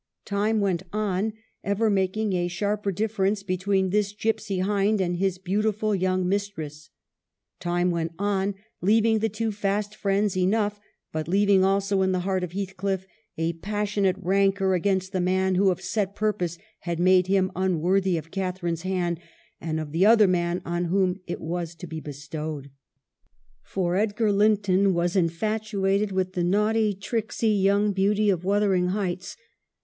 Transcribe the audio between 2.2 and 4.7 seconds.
a sharper difference between this gypsy